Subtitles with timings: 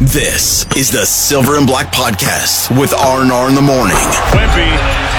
[0.00, 4.00] This is the Silver and Black Podcast with R&R in the morning.
[4.32, 4.72] Wemby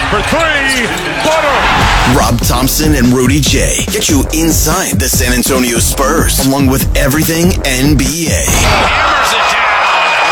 [0.10, 0.90] for three.
[1.22, 2.18] Butter.
[2.18, 7.52] Rob Thompson and Rudy J get you inside the San Antonio Spurs, along with everything
[7.62, 8.42] NBA.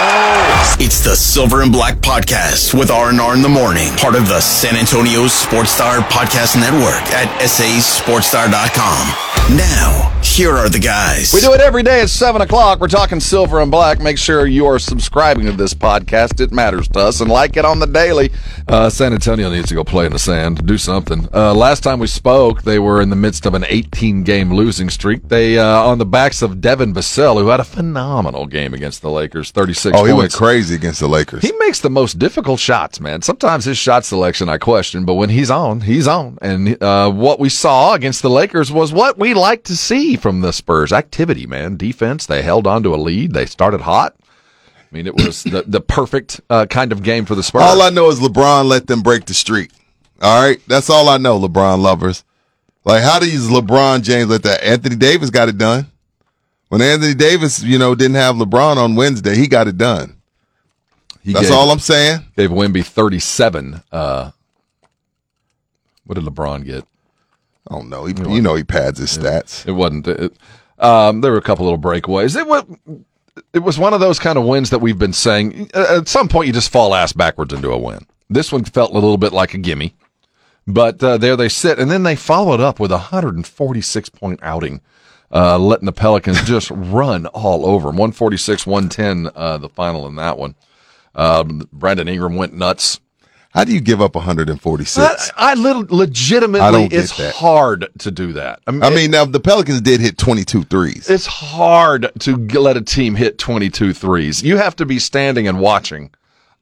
[0.01, 0.77] Hammers.
[0.83, 4.75] It's the Silver and Black Podcast with R&R in the morning, part of the San
[4.75, 9.55] Antonio Sports Star Podcast Network at sasportstar.com.
[9.55, 11.33] Now, here are the guys.
[11.33, 12.79] We do it every day at 7 o'clock.
[12.79, 13.99] We're talking silver and black.
[13.99, 16.39] Make sure you are subscribing to this podcast.
[16.39, 17.19] It matters to us.
[17.19, 18.31] And like it on the daily.
[18.65, 21.27] Uh, San Antonio needs to go play in the sand, do something.
[21.33, 24.89] Uh, last time we spoke, they were in the midst of an 18 game losing
[24.89, 25.27] streak.
[25.27, 29.11] They, uh, on the backs of Devin Vassell, who had a phenomenal game against the
[29.11, 31.41] Lakers, 36 Oh, he went crazy against the Lakers.
[31.41, 33.21] He makes the most difficult shots, man.
[33.23, 36.37] Sometimes his shot selection I question, but when he's on, he's on.
[36.41, 40.28] And uh, what we saw against the Lakers was what we like to see from
[40.41, 41.77] the Spurs activity, man.
[41.77, 42.25] Defense.
[42.25, 43.33] They held on to a lead.
[43.33, 44.15] They started hot.
[44.91, 47.61] I mean, it was the, the perfect uh, kind of game for the Spurs.
[47.61, 49.71] all I know is LeBron let them break the streak.
[50.21, 52.23] All right, that's all I know, LeBron lovers.
[52.85, 54.63] Like, how does LeBron James let that?
[54.63, 55.87] Anthony Davis got it done.
[56.69, 60.15] When Anthony Davis, you know, didn't have LeBron on Wednesday, he got it done.
[61.23, 62.25] he That's gave, all I'm saying.
[62.35, 63.81] gave Wemby 37.
[63.91, 64.31] Uh,
[66.05, 66.85] what did LeBron get?
[67.69, 68.05] I don't know.
[68.05, 69.65] He, you know, he pads his stats.
[69.67, 70.07] It wasn't.
[70.07, 70.33] It,
[70.79, 72.35] um, there were a couple little breakaways.
[72.35, 72.63] It was.
[73.53, 75.69] It was one of those kind of wins that we've been saying.
[75.73, 77.99] uh, At some point, you just fall ass backwards into a win.
[78.29, 79.95] This one felt a little bit like a gimme,
[80.67, 84.81] but uh, there they sit, and then they followed up with a 146 point outing,
[85.31, 87.97] uh, letting the Pelicans just run all over them.
[87.97, 90.55] 146, 110, uh, the final in that one.
[91.15, 92.99] Um, Brandon Ingram went nuts.
[93.49, 95.31] How do you give up 146?
[95.35, 97.33] I, I little, legitimately, I it's that.
[97.33, 98.59] hard to do that.
[98.67, 101.09] I mean, I mean, now the Pelicans did hit 22 threes.
[101.09, 104.43] it's hard to let a team hit 22 threes.
[104.43, 106.11] You have to be standing and watching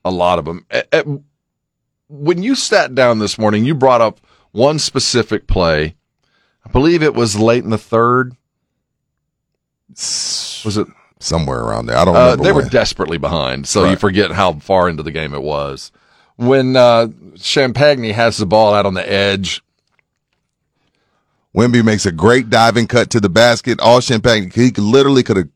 [0.05, 0.65] a lot of them.
[2.07, 4.21] When you sat down this morning, you brought up
[4.51, 5.95] one specific play.
[6.65, 8.35] I believe it was late in the third.
[9.89, 10.87] Was it?
[11.19, 11.97] Somewhere around there.
[11.97, 15.33] I don't Uh, they were desperately behind, so you forget how far into the game
[15.33, 15.91] it was.
[16.37, 19.61] When uh, Champagnie has the ball out on the edge,
[21.55, 23.79] Wemby makes a great diving cut to the basket.
[23.79, 25.49] All Champagnie, he literally could have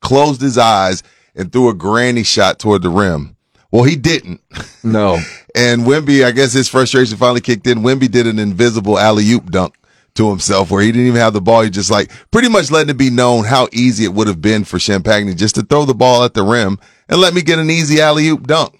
[0.00, 1.02] closed his eyes
[1.34, 3.36] and threw a granny shot toward the rim.
[3.72, 4.40] Well, he didn't.
[4.84, 5.18] no,
[5.56, 7.78] And Wemby, I guess his frustration finally kicked in.
[7.80, 9.74] Wemby did an invisible alley oop dunk
[10.14, 11.62] to himself where he didn't even have the ball.
[11.62, 14.64] He just like pretty much letting it be known how easy it would have been
[14.64, 17.70] for Champagnie just to throw the ball at the rim and let me get an
[17.70, 18.78] easy alley oop dunk.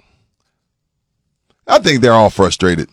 [1.67, 2.89] I think they're all frustrated.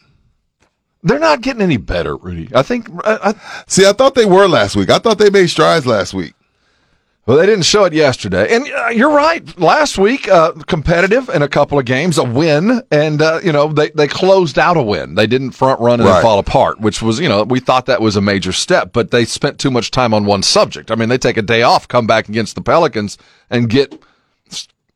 [1.03, 2.49] they're not getting any better, Rudy.
[2.55, 4.89] I think I, I, See, I thought they were last week.
[4.89, 6.33] I thought they made strides last week.
[7.27, 9.57] Well, they didn't show it yesterday, and uh, you're right.
[9.59, 13.67] Last week, uh, competitive in a couple of games, a win, and uh, you know
[13.71, 15.13] they they closed out a win.
[15.13, 16.21] They didn't front run and Right.
[16.23, 19.23] fall apart, which was you know we thought that was a major step, but they
[19.25, 20.89] spent too much time on one subject.
[20.89, 23.19] I mean, they take a day off, come back against the Pelicans,
[23.51, 24.01] and get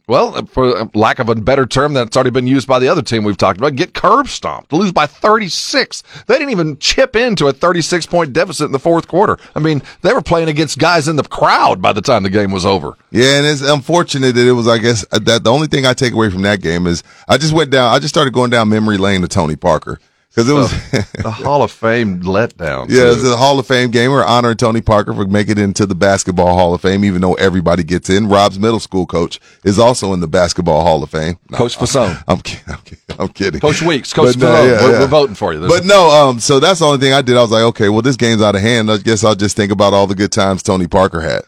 [0.08, 3.24] well, for lack of a better term that's already been used by the other team
[3.24, 6.04] we've talked about, get curb stomped, lose by 36.
[6.28, 9.38] They didn't even chip into a 36 point deficit in the fourth quarter.
[9.56, 12.52] I mean, they were playing against guys in the crowd by the time the game
[12.52, 12.98] was over.
[13.12, 14.68] Yeah, and it's unfortunate that it was.
[14.68, 17.38] I guess uh, that the only thing I take away from that game is I
[17.38, 17.94] just went down.
[17.94, 20.00] I just started going down memory lane to Tony Parker
[20.36, 20.72] because it was.
[21.26, 22.88] The Hall of Fame letdown.
[22.90, 24.12] Yeah, it's a Hall of Fame game.
[24.12, 27.34] We're honoring Tony Parker for making it into the Basketball Hall of Fame, even though
[27.36, 28.28] everybody gets in.
[28.28, 31.40] Rob's middle school coach is also in the Basketball Hall of Fame.
[31.50, 32.22] No, Coach Fasone.
[32.28, 32.74] I'm kidding.
[32.74, 33.00] I'm kidding.
[33.18, 33.60] I'm kidding.
[33.62, 34.66] Coach Weeks, Coach But Fasone.
[34.72, 35.00] yeah, we're, yeah.
[35.00, 35.60] we're voting for you.
[35.62, 37.38] This But no, um, so that's the only thing I did.
[37.38, 38.92] I was like, okay, well, this game's out of hand.
[38.92, 41.42] I guess I'll just think about all the good times Tony Parker had.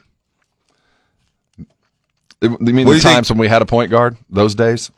[2.41, 4.17] you mean What the you think- times when we had a point guard?
[4.29, 4.91] Those days?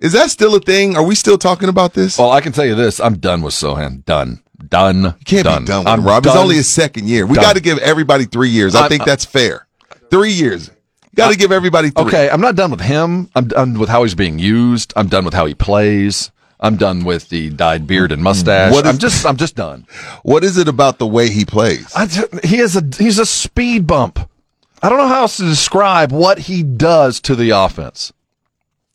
[0.00, 0.96] Is that still a thing?
[0.96, 2.18] Are we still talking about this?
[2.18, 4.04] Well, I can tell you this: I'm done with Sochan.
[4.04, 4.42] Done.
[4.66, 5.02] Done.
[5.04, 5.62] You can't done.
[5.62, 6.26] be done with I'm him, Rob.
[6.26, 7.26] It's only his second year.
[7.26, 8.74] We got to give everybody three years.
[8.74, 9.66] I I'm- think that's fair.
[10.10, 10.70] Three years.
[11.14, 12.04] Got to give everybody three.
[12.04, 13.30] Okay, I'm not done with him.
[13.34, 14.92] I'm done with how he's being used.
[14.96, 16.30] I'm done with how he plays.
[16.60, 18.72] I'm done with the dyed beard and mustache.
[18.72, 19.86] What is- I'm just I'm just done.
[20.22, 21.92] What is it about the way he plays?
[21.96, 22.06] I
[22.44, 24.18] he is a he's a speed bump.
[24.82, 28.12] I don't know how else to describe what he does to the offense.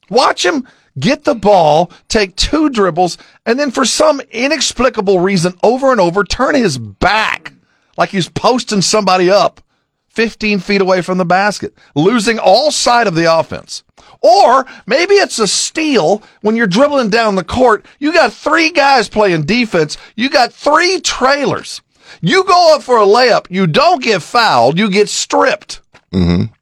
[0.10, 0.68] Watch him
[1.00, 6.24] get the ball, take two dribbles, and then for some inexplicable reason, over and over,
[6.24, 7.53] turn his back
[7.97, 9.62] like he's posting somebody up
[10.09, 13.83] 15 feet away from the basket, losing all sight of the offense.
[14.21, 17.86] Or maybe it's a steal when you're dribbling down the court.
[18.00, 19.97] You got three guys playing defense.
[20.15, 21.81] You got three trailers.
[22.21, 23.47] You go up for a layup.
[23.50, 24.77] You don't get fouled.
[24.77, 25.81] You get stripped.
[26.13, 26.53] Mm-hmm.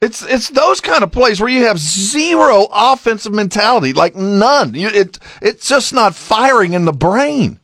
[0.00, 4.74] It's it's those kind of plays where you have zero offensive mentality, like none.
[4.74, 7.58] You, it it's just not firing in the brain.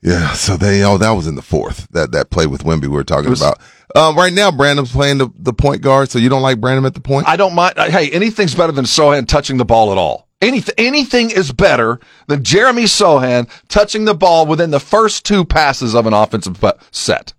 [0.00, 2.88] Yeah, so they oh that was in the fourth that that play with Wemby we
[2.88, 3.58] were talking was- about.
[3.94, 6.94] Um, right now Brandon's playing the, the point guard, so you don't like Brandon at
[6.94, 7.26] the point.
[7.28, 7.78] I don't mind.
[7.78, 10.26] Hey, anything's better than Sochan touching the ball at all.
[10.42, 15.94] Anything anything is better than Jeremy Sochan touching the ball within the first two passes
[15.94, 17.32] of an offensive set.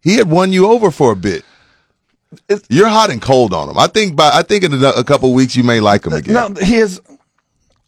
[0.00, 1.44] he had won you over for a bit.
[2.68, 3.78] You're hot and cold on him.
[3.78, 6.34] I think by I think in a, a couple weeks you may like him again.
[6.34, 7.00] No, he is.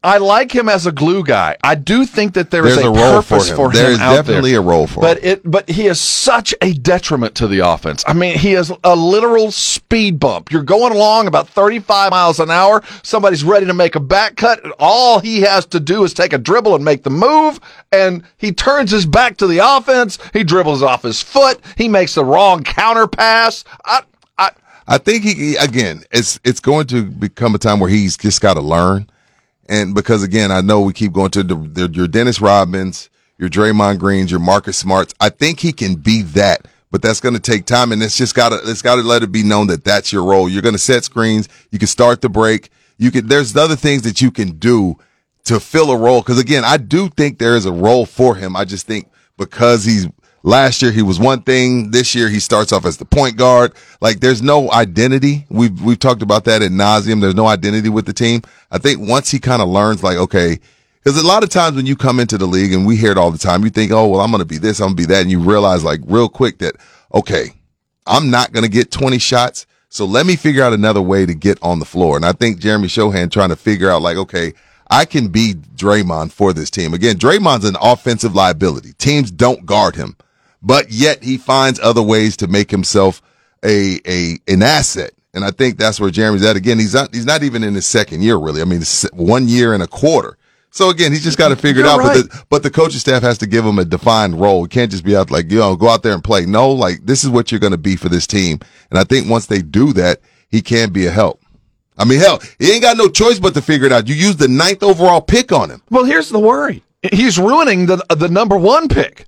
[0.02, 1.56] I like him as a glue guy.
[1.64, 3.56] I do think that there is There's a, a role for purpose him.
[3.56, 3.72] for him.
[3.72, 4.60] There is definitely there.
[4.60, 8.04] a role for but it, but he is such a detriment to the offense.
[8.06, 10.52] I mean, he is a literal speed bump.
[10.52, 12.82] You're going along about 35 miles an hour.
[13.02, 14.62] Somebody's ready to make a back cut.
[14.62, 17.58] and All he has to do is take a dribble and make the move.
[17.90, 20.18] And he turns his back to the offense.
[20.34, 21.62] He dribbles off his foot.
[21.78, 23.64] He makes the wrong counter pass.
[23.86, 24.02] I,
[24.86, 26.04] I, think he again.
[26.10, 29.08] It's it's going to become a time where he's just got to learn,
[29.68, 33.08] and because again, I know we keep going to the, the, your Dennis Rodmans,
[33.38, 35.14] your Draymond Greens, your Marcus Smarts.
[35.20, 38.34] I think he can be that, but that's going to take time, and it's just
[38.34, 40.48] got to it's got to let it be known that that's your role.
[40.48, 41.48] You're going to set screens.
[41.70, 42.70] You can start the break.
[42.98, 43.26] You can.
[43.26, 44.96] There's other things that you can do
[45.44, 46.20] to fill a role.
[46.20, 48.56] Because again, I do think there is a role for him.
[48.56, 50.08] I just think because he's
[50.44, 51.90] last year he was one thing.
[51.90, 53.72] This year he starts off as the point guard.
[54.00, 55.46] Like there's no identity.
[55.48, 57.20] We've we've talked about that at nauseum.
[57.20, 58.42] There's no identity with the team.
[58.70, 60.60] I think once he kind of learns, like okay.
[61.02, 63.18] Because a lot of times when you come into the league and we hear it
[63.18, 65.20] all the time, you think, oh, well, I'm to be this, I'm to be that.
[65.20, 66.76] And you realize like real quick that,
[67.12, 67.52] okay,
[68.06, 69.66] I'm not to get 20 shots.
[69.90, 72.16] So let me figure out another way to get on the floor.
[72.16, 74.54] And I think Jeremy Sochan trying to figure out like, okay,
[74.90, 76.94] I can be Draymond for this team.
[76.94, 78.94] Again, Draymond's an offensive liability.
[78.94, 80.16] Teams don't guard him,
[80.64, 83.22] but yet he finds other ways to make himself
[83.64, 85.12] a, a, an asset.
[85.34, 86.56] And I think that's where Jeremy's at.
[86.56, 88.62] Again, he's not, he's not even in his second year, really.
[88.62, 90.38] I mean, it's one year and a quarter.
[90.70, 91.98] So again, he's just got to figure it You're out.
[92.00, 92.22] right.
[92.22, 94.64] But the, but the coaching staff has to give him a defined role.
[94.64, 96.46] It can't just be out like, you know, go out there and play.
[96.46, 98.58] No, like this is what you're going to be for this team.
[98.90, 100.20] And I think once they do that,
[100.50, 101.40] he can be a help.
[101.96, 104.08] I mean, hell, he ain't got no choice but to figure it out.
[104.08, 105.80] You use the ninth overall pick on him.
[105.90, 106.82] Well, here's the worry.
[107.12, 109.26] He's ruining the the number one pick.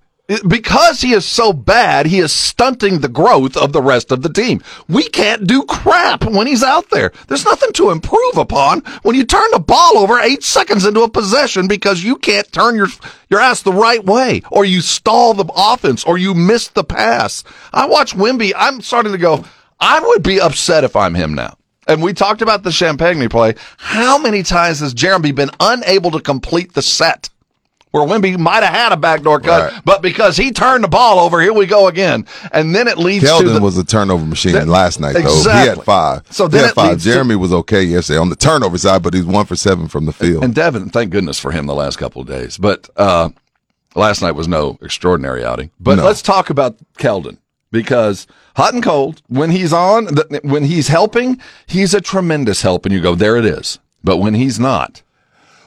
[0.48, 4.32] Because he is so bad, he is stunting the growth of the rest of the
[4.32, 4.60] team.
[4.88, 7.12] We can't do crap when he's out there.
[7.28, 11.08] There's nothing to improve upon when you turn the ball over eight seconds into a
[11.08, 12.88] possession because you can't turn your
[13.30, 17.44] your ass the right way, or you stall the offense, or you miss the pass.
[17.72, 18.52] I watch Wemby.
[18.56, 19.44] I'm starting to go.
[19.78, 21.56] I would be upset if I'm him now.
[21.86, 23.54] And we talked about the Champagnie play.
[23.78, 27.30] How many times has Jeremy been unable to complete the set?
[27.96, 29.82] Where Wemby might have had a backdoor cut, Right.
[29.84, 32.26] but because he turned the ball over, here we go again.
[32.52, 35.42] And then it leads to Keldon the, was a turnover machine That- last night, though.
[35.42, 36.22] He had five.
[36.30, 36.90] So He had five.
[36.90, 39.88] leads to- Jeremy was okay yesterday on the turnover side, but he's one for seven
[39.88, 40.44] from the field.
[40.44, 42.58] and Devin, thank goodness for him the last couple of days.
[42.58, 43.30] But uh,
[43.94, 45.70] last night was no extraordinary outing.
[45.80, 46.04] But No.
[46.04, 47.38] let's talk about Keldon
[47.72, 48.26] because
[48.56, 50.08] hot and cold when he's on,
[50.42, 53.78] when he's helping, he's a tremendous help, and you go there it is.
[54.04, 55.02] But when he's not,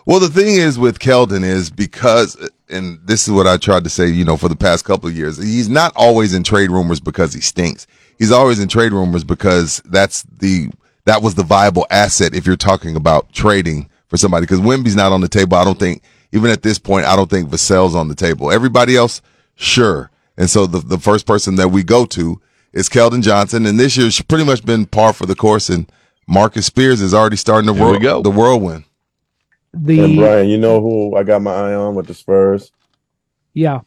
[0.10, 2.36] Well, the thing is with Keldon is because,
[2.68, 5.16] and this is what I tried to say, you know, for the past couple of
[5.16, 7.86] years, he's not always in trade rumors because he stinks.
[8.18, 10.72] He's always in trade rumors because that's the,
[11.06, 14.48] that was the viable asset if you're talking about trading for somebody.
[14.48, 15.58] Because Wemby's not on the table.
[15.58, 16.02] I don't think,
[16.32, 18.52] even at this point, I don't think Vassell's on the table.
[18.52, 19.22] Everybody else,
[19.54, 20.10] sure.
[20.40, 22.42] And so the, the first person that we go to
[22.74, 23.68] is Keldon Johnson.
[23.68, 25.70] And this year's pretty much been par for the course.
[25.70, 25.86] And
[26.28, 28.86] Marcus Spears is already starting the, Here whirl- the whirlwind.
[29.74, 32.72] And Brian, you know who I got my eye on with the Spurs?
[33.54, 33.82] yeah,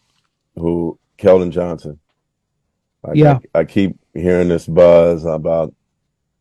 [0.57, 1.99] Who Keldon Johnson.
[3.03, 3.39] Like, Yeah.
[3.55, 5.75] I, I keep hearing this buzz about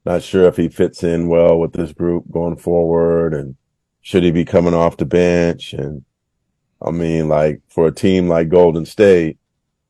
[0.05, 3.55] not sure if he fits in well with this group going forward and
[4.01, 6.03] should he be coming off the bench and
[6.81, 9.37] I mean like for a team like Golden State,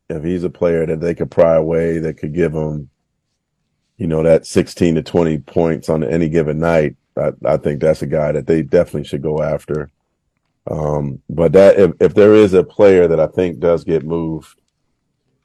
[0.09, 2.89] if he's a player that they could pry away that could give them
[3.97, 8.01] you know that 16 to 20 points on any given night, I, I think that's
[8.01, 9.89] a guy that they definitely should go after.
[10.69, 14.61] Um, but that if, if there is a player that I think does get moved,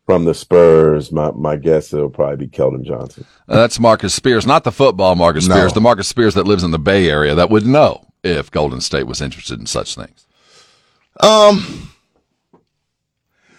[0.06, 3.26] from the Spurs, my my guess it'll probably be Keldon Johnson.
[3.49, 5.56] Uh, that's Marcus Spears, not the football Marcus No.
[5.56, 8.80] Spears, the Marcus Spears that lives in the Bay Area that would know if Golden
[8.80, 10.26] State was interested in such things.
[11.20, 11.90] Um,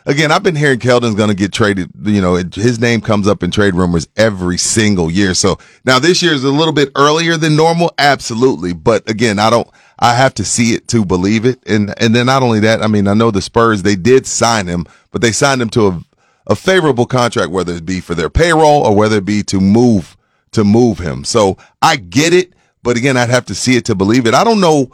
[0.07, 1.91] again, I've been hearing Keldon's going to get traded.
[2.03, 5.35] You know, his name comes up in trade rumors every single year.
[5.35, 8.73] So now this year is a little bit earlier than normal, absolutely.
[8.73, 9.69] But again, I don't.
[9.99, 11.59] I have to see it to believe it.
[11.67, 14.67] And and then not only that, I mean, I know the Spurs they did sign
[14.67, 16.01] him, but they signed him to a
[16.47, 20.17] a favorable contract, whether it be for their payroll or whether it be to move
[20.51, 21.23] to move him.
[21.23, 24.33] So I get it, but again, I'd have to see it to believe it.
[24.33, 24.89] I don't know.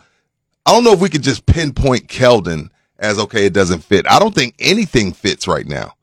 [0.65, 2.69] I don't know if we could just pinpoint Keldon
[3.03, 4.05] as okay, it doesn't fit.
[4.09, 5.95] I don't think anything fits right now.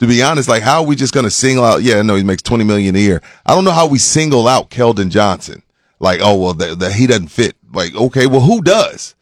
[0.00, 1.82] To be honest, like how are we just going to single out?
[1.82, 3.22] Yeah, no, he makes twenty million a year.
[3.46, 5.62] I don't know how we single out Keldon Johnson.
[6.00, 7.56] Like, oh well, the, he doesn't fit.
[7.72, 9.14] Like, okay, well, who does?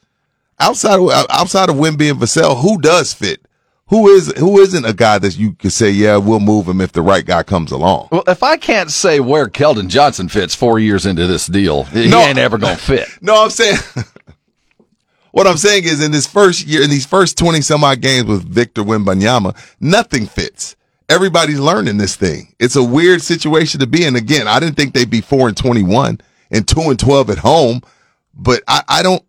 [0.59, 3.41] Outside of outside of Wemby and Vassell, who does fit?
[3.89, 6.93] Who is who isn't a guy that you could say, yeah, we'll move him if
[6.93, 8.09] the right guy comes along?
[8.11, 12.09] Well, if I can't say where Keldon Johnson fits four years into this deal, he
[12.09, 12.19] No.
[12.19, 13.09] ain't ever to fit.
[13.23, 13.77] No, I'm saying
[15.37, 18.27] what I'm saying is in this first year, in these first 20 some odd games
[18.27, 20.77] with Victor Wembanyama, nothing fits.
[21.11, 22.55] Everybody's learning this thing.
[22.59, 24.17] It's a weird situation to be in.
[24.17, 27.83] Again, I didn't think they'd be four and 21 and two and 12 at home,
[28.33, 29.23] but I, I don't,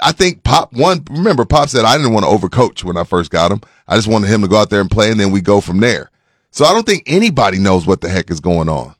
[0.00, 3.30] I think Pop one, remember Pop said I didn't want to overcoach when I first
[3.30, 3.60] got him.
[3.86, 5.78] I just wanted him to go out there and play and then we go from
[5.78, 6.10] there.
[6.50, 8.96] So I don't think anybody knows what the heck is going on.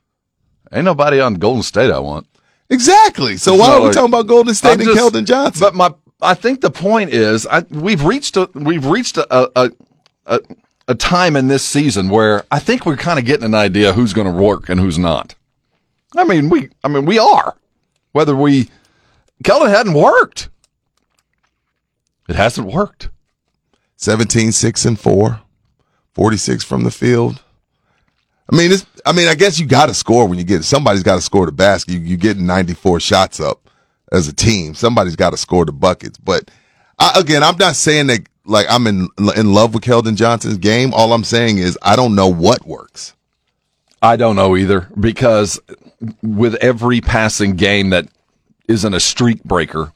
[0.71, 2.27] Ain't nobody on Golden State I want.
[2.69, 3.35] Exactly.
[3.35, 5.59] So why are we like, talking about Golden State I'm and just- Keldon Johnson?
[5.59, 5.93] But my,
[6.25, 9.71] I think the point is, I, we've reached a, we've reached a, a,
[10.25, 10.39] a,
[10.87, 14.13] a time in this season where I think we're kind of getting an idea who's
[14.13, 15.35] going to work and who's not.
[16.15, 17.55] I mean, we, I mean, we are.
[18.11, 18.69] Whether we,
[19.43, 20.49] Keldon hadn't worked.
[22.29, 23.09] It hasn't worked.
[23.97, 25.41] 17, 6 and 4,
[26.13, 27.41] 46 from the field.
[28.51, 31.03] I mean, it's, I mean, I guess you got to score when you get somebody's
[31.03, 31.93] got to score the basket.
[31.93, 33.64] You, you get 94 shots up
[34.15, 34.73] as a team.
[34.73, 36.17] Somebody's got to score the buckets.
[36.17, 36.49] But
[36.97, 40.93] I, again, I'm not saying that like I'm in in love with Keldon Johnson's game.
[40.93, 43.13] All I'm saying is I don't know what works.
[44.01, 45.59] I don't know either because
[46.21, 48.07] with every passing game that
[48.67, 49.93] isn't a streak breaker,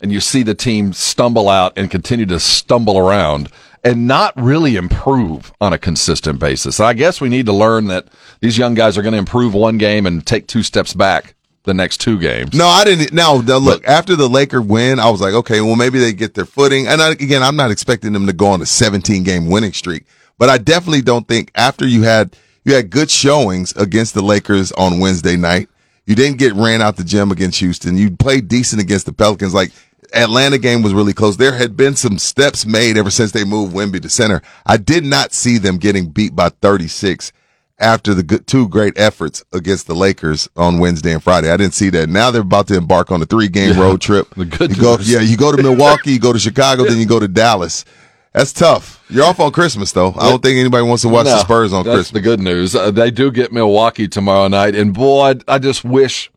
[0.00, 3.50] and you see the team stumble out and continue to stumble around
[3.84, 6.80] and not really improve on a consistent basis.
[6.80, 8.08] I guess we need to learn that
[8.40, 11.35] these young guys are going to improve one game and take two steps back
[11.66, 12.54] the next two games.
[12.54, 13.12] No, I didn't.
[13.12, 16.32] No, no, look, after the Laker win, I was like, okay, well, maybe they get
[16.32, 16.86] their footing.
[16.86, 20.04] And I, again, I'm not expecting them to go on a 17 game winning streak,
[20.38, 24.72] but I definitely don't think after you had, you had good showings against the Lakers
[24.72, 25.68] on Wednesday night.
[26.06, 27.98] You didn't get ran out the gym against Houston.
[27.98, 29.52] You played decent against the Pelicans.
[29.52, 29.72] Like
[30.14, 31.36] Atlanta game was really close.
[31.36, 34.40] There had been some steps made ever since they moved Wemby to center.
[34.64, 37.32] I did not see them getting beat by 36
[37.78, 41.50] after the good, two great efforts against the Lakers on Wednesday and Friday.
[41.50, 42.08] I didn't see that.
[42.08, 44.34] Now they're about to embark on a three game road trip.
[44.34, 45.10] the good you go, news.
[45.10, 47.84] yeah, you go to Milwaukee, you go to Chicago, then you go to Dallas.
[48.32, 49.02] That's tough.
[49.08, 50.12] You're off on Christmas though.
[50.18, 52.10] I don't think anybody wants to watch the Spurs on Christmas.
[52.10, 52.74] the good news.
[52.74, 56.30] Uh, they do get Milwaukee tomorrow night, and boy, I, I just wish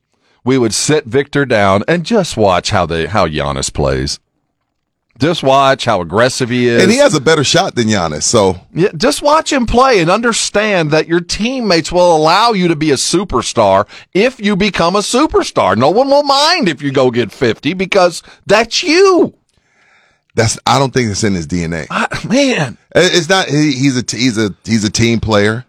[0.46, 4.20] we would sit Victor down and just watch how they how Giannis plays.
[5.20, 6.82] Just watch how aggressive he is.
[6.82, 8.24] and he has a better shot than Giannis.
[8.24, 12.76] So Yeah, just watch him play and understand that your teammates will allow you to
[12.76, 15.76] be a superstar if you become a superstar.
[15.78, 19.34] No one will mind if you go get 50 because that's you.
[20.36, 21.88] that's, I don't think it's in his DNA.
[21.90, 23.48] I- man, It's not.
[23.50, 25.66] He, he's a he's a he's a team player.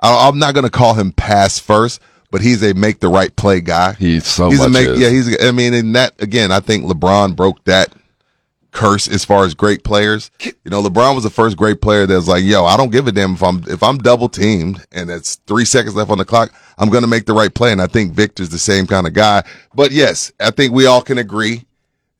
[0.00, 2.00] I, I'm not going to call him pass first,
[2.30, 3.94] but he's a make the right play guy.
[3.94, 4.88] He so he's a make.
[4.88, 4.98] is.
[5.00, 5.44] Yeah, he's.
[5.44, 7.92] I mean, and that again, I think LeBron broke that
[8.72, 10.30] curse as far as great players.
[10.40, 13.06] You know, LeBron was the first great player that was like, "Yo, I don't give
[13.06, 16.24] a damn if I'm if I'm double teamed and it's three seconds left on the
[16.24, 16.52] clock.
[16.78, 19.14] I'm going to make the right play." And I think Victor's the same kind of
[19.14, 19.42] guy.
[19.74, 21.64] But yes, I think we all can agree.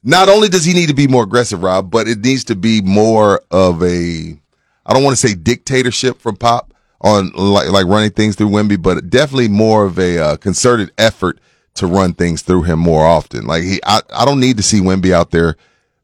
[0.04, 2.80] Not only does he need to be more aggressive, Rob, but it needs to be
[2.80, 4.38] more of a
[4.86, 8.80] I don't want to say dictatorship from Pop on like like running things through Wemby,
[8.80, 11.38] but definitely more of a uh, concerted effort
[11.74, 13.46] to run things through him more often.
[13.46, 15.56] Like he, I, I don't need to see Wemby out there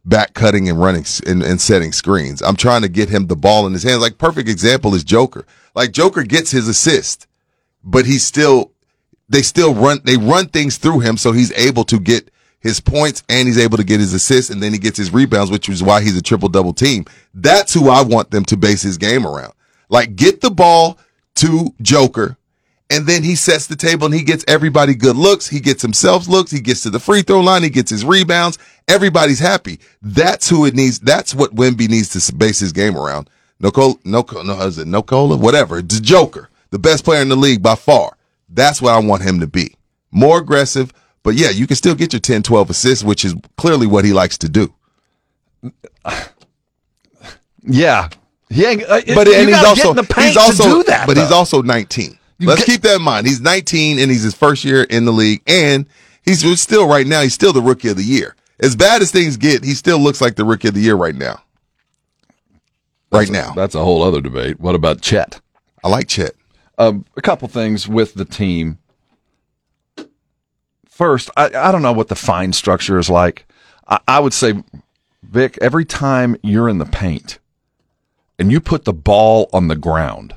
[0.04, 2.42] back cutting and running and, and setting screens.
[2.42, 4.02] I'm trying to get him the ball in his hands.
[4.02, 5.46] Like perfect example is Joker.
[5.74, 7.26] Like Joker gets his assist,
[7.82, 8.72] but he's still
[9.28, 12.30] they still run they run things through him so he's able to get
[12.60, 15.50] his points and he's able to get his assists and then he gets his rebounds,
[15.50, 17.04] which is why he's a triple double team.
[17.34, 19.52] That's who I want them to base his game around.
[19.88, 20.98] Like get the ball
[21.36, 22.36] to Joker
[22.94, 25.48] and then he sets the table and he gets everybody good looks.
[25.48, 26.52] He gets himself looks.
[26.52, 27.64] He gets to the free throw line.
[27.64, 28.56] He gets his rebounds.
[28.86, 29.80] Everybody's happy.
[30.00, 31.00] That's who it needs.
[31.00, 33.28] That's what Wemby needs to base his game around.
[33.58, 35.36] Nikola, no, no, is it Nikola?
[35.36, 35.82] Whatever.
[35.82, 38.16] The Joker, the best player in the league by far.
[38.48, 39.74] That's what I want him to be.
[40.12, 40.92] More aggressive,
[41.24, 44.12] but yeah, you can still get your 10, 12 assists, which is clearly what he
[44.12, 44.72] likes to do.
[47.66, 48.10] Yeah,
[48.50, 51.06] he ain't, uh, But and he's also he's also do that.
[51.06, 52.18] but he's also 19.
[52.46, 53.26] Let's keep that in mind.
[53.26, 55.86] He's 19 and he's his first year in the league, and
[56.22, 57.22] he's still right now.
[57.22, 58.34] He's still the rookie of the year.
[58.60, 61.14] As bad as things get, he still looks like the rookie of the year right
[61.14, 61.42] now.
[63.10, 64.58] Right now, That's a whole other debate.
[64.58, 65.40] What about Chet?
[65.84, 66.34] I like Chet.
[66.78, 68.78] Um, a couple things with the team.
[70.88, 73.46] First, I, I don't know what the fine structure is like.
[73.86, 74.64] I, I would say,
[75.22, 77.38] Vic, every time you're in the paint
[78.38, 80.34] and you put the ball on the ground,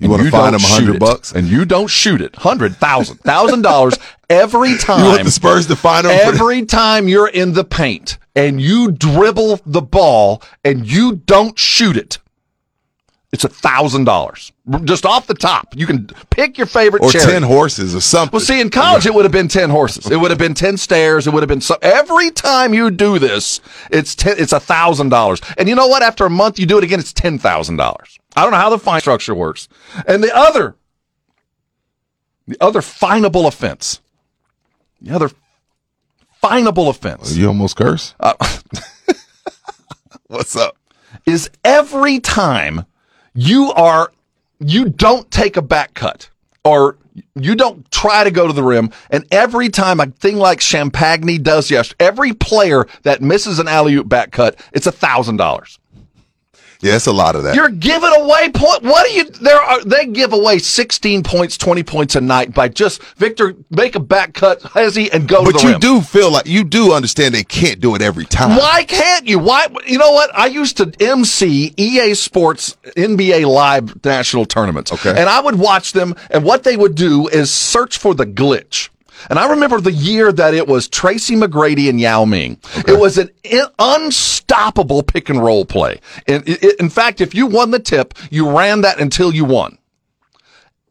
[0.00, 1.32] You want to find him 100 bucks?
[1.32, 3.98] and you don't shoot it, hundred thousand, thousand dollars
[4.30, 5.00] every time.
[5.04, 6.12] You want the Spurs to find him?
[6.18, 11.58] for Every time you're in the paint and you dribble the ball and you don't
[11.58, 12.18] shoot it,
[13.30, 14.52] it's a thousand dollars
[14.84, 15.74] just off the top.
[15.76, 17.32] You can pick your favorite or charity.
[17.32, 18.36] 10 horses or something.
[18.36, 20.10] Well, see, in college it would have been ten horses.
[20.10, 21.26] It would have been ten stairs.
[21.26, 21.76] It would have been so.
[21.82, 25.40] Every time you do this, it's ten, it's a thousand dollars.
[25.56, 26.02] And you know what?
[26.02, 27.00] After a month, you do it again.
[27.00, 28.18] It's ten thousand dollars.
[28.38, 29.68] I don't know how the fine structure works.
[30.06, 30.76] And the other,
[32.46, 34.00] the other finable offense,
[35.02, 35.30] the other
[36.40, 38.14] finable offense you almost curse.
[38.20, 38.34] Uh,
[40.28, 40.76] What's up?
[41.26, 42.86] is every time
[43.34, 44.12] you are
[44.60, 46.30] you don't take a back cut
[46.64, 46.96] or
[47.34, 51.42] you don't try to go to the rim and every time a thing like Champagnie
[51.42, 55.78] does yes every player that misses an alley-oop back cut it's a thousand dollars
[56.80, 57.54] Yeah, it's a lot of that.
[57.56, 61.82] you're giving away point what do you there are they give away 16 points 20
[61.82, 65.62] points a night by just victor make a back cut hezzy and go to but
[65.62, 68.56] you rim do feel like you do understand they can't do it every time.
[68.56, 69.38] Why can't you?
[69.38, 69.66] Why?
[69.86, 70.30] You know what?
[70.36, 74.92] I used to MC EA Sports NBA Live national tournaments.
[74.92, 75.10] Okay.
[75.10, 78.88] And I would watch them, and what they would do is search for the glitch.
[79.30, 82.58] And I remember the year that it was Tracy McGrady and Yao Ming.
[82.86, 86.00] It was an in- unstoppable pick and roll play.
[86.26, 89.44] And it, it- in fact, if you won the tip, you ran that until you
[89.44, 89.78] won.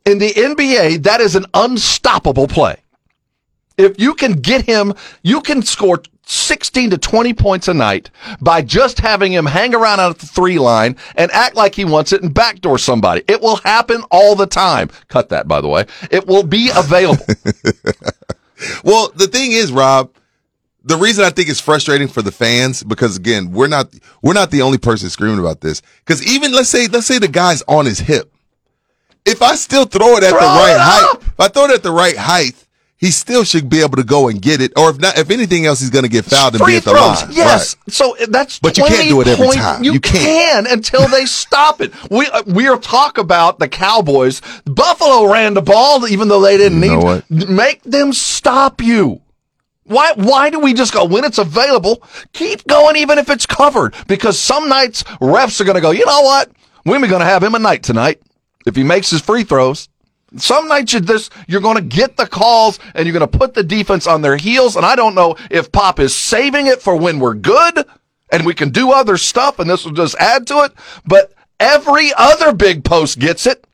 [0.06, 2.78] In the NBA, that is an unstoppable play.
[3.78, 8.10] If you can get him, you can score 16 to 20 points a night
[8.42, 12.12] by just having him hang around at the three line and act like he wants
[12.12, 13.24] it and backdoor somebody.
[13.28, 14.90] It will happen all the time.
[15.08, 15.86] Cut that, by the way.
[16.12, 17.26] It will be available.
[18.84, 20.12] Well, the thing is, Rob,
[20.84, 24.52] the reason I think it's frustrating for the fans because again, we're not we're not
[24.52, 25.82] the only person screaming about this.
[26.00, 28.34] Because even let's say let's say the guy's on his hip,
[29.26, 31.84] if I still throw it at Throw the right height, if I throw it at
[31.84, 32.67] the right height,
[33.00, 34.72] he still should be able to go and get it.
[34.76, 36.92] Or if not, if anything else, he's going to get fouled and be at the
[36.92, 37.22] throws.
[37.24, 37.32] line.
[37.32, 37.76] Yes.
[37.86, 37.94] Right.
[37.94, 39.84] So that's But you can't 20 do it every point- time.
[39.84, 40.66] You, You can't.
[40.66, 41.94] can until they stop it.
[42.10, 44.42] We uh, we are talk about the Cowboys.
[44.66, 47.30] Buffalo ran the ball even though they didn't You need what?
[47.30, 49.22] make them stop you.
[49.84, 52.04] Why why do we just go when it's available?
[52.34, 56.06] Keep going even if it's covered because some nights refs are going to go, "You
[56.06, 56.52] know what?
[56.84, 58.22] We're going to have him a night tonight
[58.66, 59.88] if he makes his free throws."
[60.36, 63.54] Some nights you this you're going to get the calls and you're going to put
[63.54, 64.76] the defense on their heels.
[64.76, 67.86] And I don't know if Pop is saving it for when we're good
[68.30, 70.74] and we can do other stuff, and this will just add to it.
[71.06, 73.66] But every other big post gets it.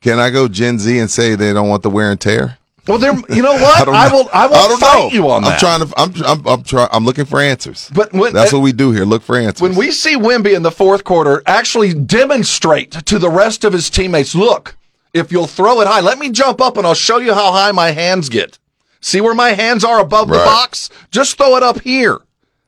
[0.00, 2.58] Can I go Gen Z and say they don't want the wear and tear?
[2.88, 3.12] Well, there.
[3.32, 3.84] You know what?
[3.84, 4.28] don't I, will.
[4.32, 5.10] I will don't fight know.
[5.10, 5.52] you on that.
[5.52, 5.94] I'm trying to.
[5.96, 6.24] I'm.
[6.40, 6.46] I'm.
[6.48, 6.88] I'm trying.
[6.90, 7.88] I'm looking for answers.
[7.94, 9.04] But when- that's what we do here.
[9.04, 9.62] Look for answers.
[9.62, 13.88] when we see Wemby in the fourth quarter actually demonstrate to the rest of his
[13.88, 14.74] teammates, look,
[15.12, 17.72] if you'll throw it high, let me jump up and I'll show you how high
[17.72, 18.58] my hands get.
[19.00, 20.88] See where my hands are above the box?
[21.10, 22.18] Just throw it up here.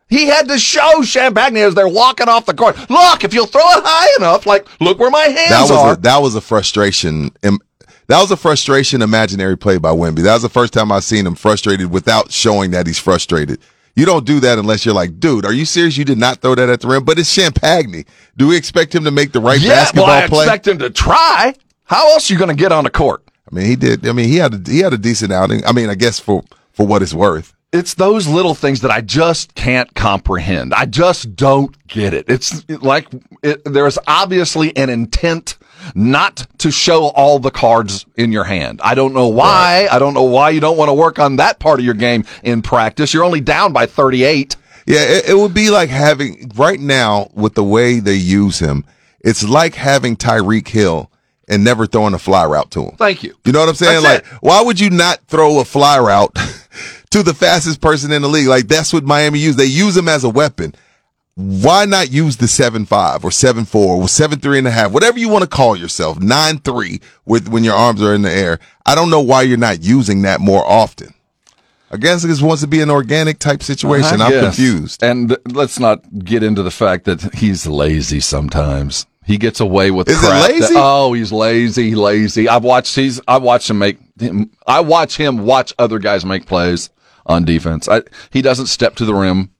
[0.09, 2.77] He had to show Champagnie as they're walking off the court.
[2.91, 5.93] Look, if you'll throw it high enough, like look where my hands that was are.
[5.95, 7.31] a, that was a frustration.
[7.43, 10.23] That was a frustration imaginary play by Wemby.
[10.23, 13.61] That was the first time I've seen him frustrated without showing that he's frustrated.
[13.97, 15.97] You don't do that unless you're like, dude, are you serious?
[15.97, 18.07] You did not throw that at the rim, but it's Champagnie.
[18.37, 20.45] Do we expect him to make the right yeah, basketball well, I play?
[20.45, 21.55] expect him to try.
[21.85, 23.23] How else are you going to get on the court?
[23.51, 24.07] I mean, he did.
[24.07, 25.65] I mean, he had a, he had a decent outing.
[25.67, 26.43] I mean, I guess for
[26.73, 27.55] for what it's worth.
[27.73, 30.75] it's those little things that I just can't comprehend.
[30.75, 32.25] I just don't get it.
[32.29, 33.07] It's like
[33.43, 35.57] it, there's obviously an intent
[35.95, 38.81] not to show all the cards in your hand.
[38.83, 39.87] I don't know why.
[39.91, 42.25] I don't know why you don't want to work on that part of your game
[42.43, 43.13] in practice.
[43.13, 44.57] You're only down by 38.
[44.87, 48.85] Yeah, it, it would be like having right now with the way they use him.
[49.21, 51.11] It's like having Tyreek Hill
[51.49, 52.97] and never throwing a fly route to him.
[52.97, 53.35] Thank you.
[53.45, 54.03] You know what I'm saying?
[54.03, 54.39] That's like, it.
[54.41, 56.35] why would you not throw a fly route
[57.11, 58.49] to the fastest person in the league?
[58.49, 59.57] Like, that's what Miami use.
[59.57, 60.75] They use him as a weapon.
[61.37, 64.93] why not use the seven five or seven four or seven three and a half,
[64.93, 68.31] whatever you want to call yourself, nine three with when your arms are in the
[68.31, 68.59] air.
[68.87, 71.13] I don't know why you're not using that more often.
[71.91, 74.21] I guess it just wants to be an organic type situation.
[74.21, 74.45] I I'm guess.
[74.57, 75.03] confused.
[75.03, 79.07] And let's not get into the fact that he's lazy sometimes.
[79.27, 80.43] He gets away with Is it crap.
[80.49, 80.75] that- lazy?
[80.77, 82.49] oh, he's lazy, lazy.
[82.49, 86.47] I've watched he's I watched him make him I watch him watch other guys make
[86.47, 86.91] plays
[87.27, 87.89] on defense.
[87.89, 89.51] I, he doesn't step to the rim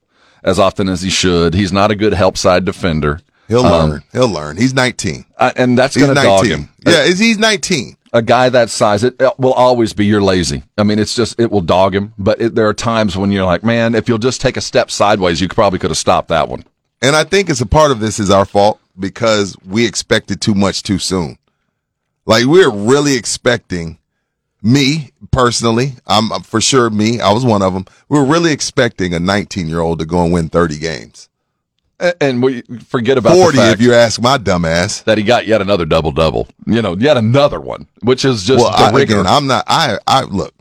[0.43, 1.53] as often as he should.
[1.55, 3.21] He's not a good help side defender.
[3.47, 4.03] He'll Um, learn.
[4.11, 4.57] He'll learn.
[4.57, 5.25] He's 19.
[5.39, 6.29] I, and that's going to 19.
[6.29, 6.69] dog him.
[6.85, 7.95] Yeah, is he's 19.
[8.13, 10.63] a guy that size, it, it will always be you're lazy.
[10.77, 12.13] I mean, it's just it will dog him.
[12.17, 14.89] But it, there are times when you're like, man, if you'll just take a step
[14.91, 16.63] sideways, you probably could have stopped that one.
[17.01, 20.55] And I think it's a part of this is our fault because we expected too
[20.55, 21.37] much too soon.
[22.25, 23.99] Like we're really expecting
[24.61, 27.85] me personally, I'm for sure me, I was one of them.
[28.09, 31.29] We're really expecting a 19 year old to go and win 30 games.
[32.19, 35.01] And we forget about 40 the fact if you ask my dumb ass.
[35.03, 36.47] that he got yet another double double.
[36.65, 39.63] You know, yet another one, which is just well, I, again, I'm not.
[39.67, 40.53] I I look.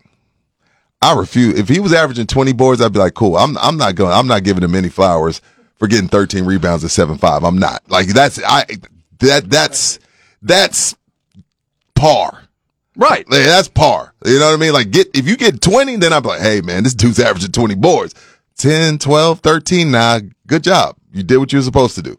[1.03, 1.59] I refuse.
[1.59, 3.37] If he was averaging 20 boards, I'd be like, cool.
[3.37, 4.13] I'm I'm not going.
[4.13, 5.41] I'm not giving him any flowers
[5.77, 7.45] for getting 13 rebounds at seven five.
[7.45, 7.83] I'm not.
[7.89, 8.65] Like that's I
[9.21, 9.99] that that's
[10.43, 10.95] that's
[11.95, 12.43] par.
[12.97, 13.29] right.
[13.29, 14.15] Like, that's par.
[14.25, 14.73] You know what I mean?
[14.73, 17.75] Like get if you get 20, then I'm like, hey man, this dude's averaging 20
[17.77, 18.15] boards.
[18.57, 19.91] 10, 12, 13.
[19.91, 20.97] Nah, good job.
[21.13, 22.19] You did what you were supposed to do.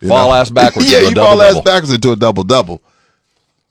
[0.00, 0.34] You Fall know?
[0.34, 2.82] ass backwards yeah, into a you fall ass backwards into a double double.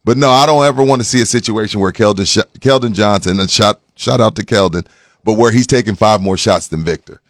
[0.03, 2.25] But no, I don't ever want to see a situation where Keldon
[2.59, 4.87] Keldon Johnson and shot shout out to Keldon,
[5.23, 7.21] but where he's taking five more shots than Victor.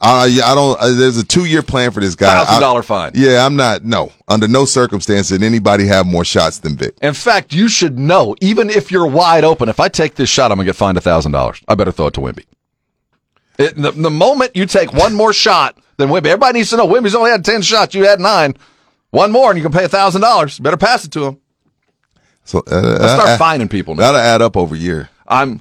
[0.00, 0.80] I I don't.
[0.80, 2.44] Uh, there's a two year plan for this guy.
[2.44, 3.12] Thousand dollar fine.
[3.14, 3.84] Yeah, I'm not.
[3.84, 6.94] No, under no circumstance did anybody have more shots than Vic.
[7.02, 10.50] In fact, you should know, even if you're wide open, if I take this shot,
[10.50, 11.60] I'm gonna get fined a thousand dollars.
[11.68, 12.44] I better throw it to Wemby.
[13.58, 16.86] It, the, the moment you take one more shot than Wemby, everybody needs to know
[16.88, 17.94] Wemby's only had ten shots.
[17.94, 18.54] You had nine.
[19.10, 20.58] One more, and you can pay a thousand dollars.
[20.58, 21.40] Better pass it to him.
[22.44, 24.02] So uh, Let's start uh, fining people now.
[24.12, 25.10] That'll add up over a year.
[25.28, 25.60] I'm.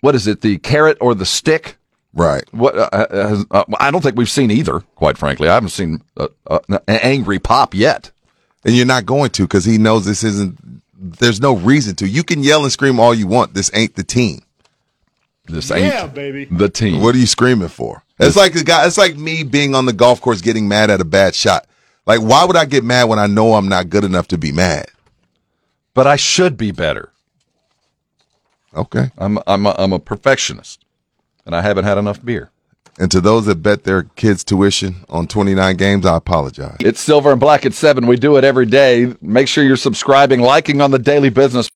[0.00, 0.42] What is it?
[0.42, 1.78] The carrot or the stick?
[2.14, 2.44] Right.
[2.52, 2.76] What?
[2.76, 4.80] Uh, uh, uh, I don't think we've seen either.
[4.96, 8.10] Quite frankly, I haven't seen uh, uh, an angry pop yet.
[8.64, 10.56] And you're not going to because he knows this isn't.
[10.94, 12.08] There's no reason to.
[12.08, 13.54] You can yell and scream all you want.
[13.54, 14.42] This ain't the team.
[15.46, 16.44] This ain't Yeah, baby.
[16.44, 17.00] the team.
[17.02, 18.04] What are you screaming for?
[18.20, 18.86] It's like the guy.
[18.86, 21.66] It's like me being on the golf course getting mad at a bad shot.
[22.06, 24.52] Like, why would I get mad when I know I'm not good enough to be
[24.52, 24.86] mad?
[25.94, 27.10] But I should be better.
[28.76, 29.10] Okay.
[29.18, 30.81] I'm I'm a, I'm a perfectionist,
[31.46, 32.50] and I haven't had enough beer.
[32.98, 36.76] And to those that bet their kids' tuition on 29 games, I apologize.
[36.80, 38.06] It's silver and black at seven.
[38.06, 39.14] We do it every day.
[39.22, 41.70] Make sure you're subscribing, liking on the daily business.